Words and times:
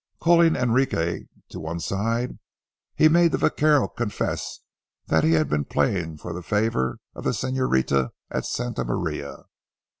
Calling 0.19 0.55
Enrique 0.55 1.25
to 1.49 1.59
one 1.59 1.79
side, 1.79 2.39
he 2.95 3.07
made 3.07 3.31
the 3.31 3.37
vaquero 3.37 3.87
confess 3.87 4.61
that 5.05 5.23
he 5.23 5.33
had 5.33 5.47
been 5.47 5.63
playing 5.63 6.17
for 6.17 6.33
the 6.33 6.41
favor 6.41 6.97
of 7.13 7.23
the 7.23 7.29
señorita 7.29 8.09
at 8.31 8.47
Santa 8.47 8.83
Maria. 8.83 9.43